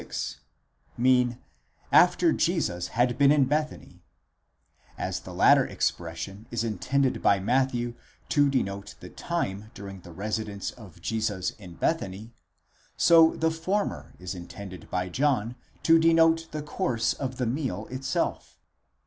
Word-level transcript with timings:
6) 0.01 0.39
mean: 0.97 1.37
after 1.91 2.33
Jesus 2.33 2.87
had 2.97 3.19
been 3.19 3.31
in 3.31 3.45
Bethany: 3.45 4.01
as 4.97 5.19
the 5.19 5.31
latter 5.31 5.63
expression 5.63 6.47
is 6.49 6.63
intended 6.63 7.21
by 7.21 7.39
Matthew 7.39 7.93
to 8.29 8.49
denote 8.49 8.95
the 8.99 9.09
time 9.11 9.69
during 9.75 10.01
the 10.01 10.11
residence 10.11 10.71
of 10.71 11.03
Jesus 11.03 11.51
in 11.51 11.75
Bethany, 11.75 12.33
so 12.97 13.35
the 13.35 13.51
former 13.51 14.15
is 14.17 14.33
intended 14.33 14.89
by 14.89 15.07
John 15.07 15.55
to 15.83 15.99
denote 15.99 16.47
the 16.51 16.63
course 16.63 17.13
of 17.13 17.37
the 17.37 17.45
meal 17.45 17.85
itself.! 17.91 18.57